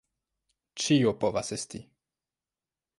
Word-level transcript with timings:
Ĉio 0.85 1.13
povas 1.25 1.55
esti! 1.59 1.85